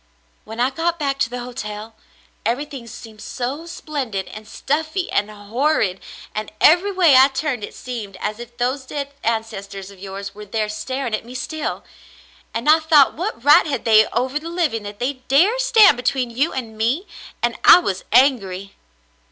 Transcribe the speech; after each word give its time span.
"When 0.45 0.59
I 0.59 0.71
got 0.71 0.97
back 0.97 1.19
to 1.19 1.29
the 1.29 1.41
hotel, 1.41 1.93
everything 2.43 2.87
seemed 2.87 3.21
so 3.21 3.67
splendid 3.67 4.25
and 4.29 4.47
stuffy 4.47 5.11
and 5.11 5.29
horrid— 5.29 6.01
and 6.33 6.51
every 6.59 6.91
way 6.91 7.15
I 7.15 7.27
turned 7.27 7.63
it 7.63 7.75
seemed 7.75 8.17
as 8.19 8.39
if 8.39 8.57
those 8.57 8.87
dead 8.87 9.13
ancestors 9.23 9.91
of 9.91 9.99
yours 9.99 10.33
were 10.33 10.47
there 10.47 10.69
staring 10.69 11.13
at 11.13 11.23
me 11.23 11.35
still; 11.35 11.83
and 12.51 12.67
I 12.67 12.79
thought 12.79 13.13
what 13.13 13.43
right 13.43 13.67
had 13.67 13.85
they 13.85 14.07
over 14.07 14.39
the 14.39 14.49
living 14.49 14.81
that 14.81 14.97
they 14.97 15.21
dared 15.27 15.61
stand 15.61 15.97
between 15.97 16.31
you 16.31 16.51
and 16.51 16.75
me; 16.79 17.05
and 17.43 17.55
I 17.63 17.77
was 17.77 18.03
angry." 18.11 18.73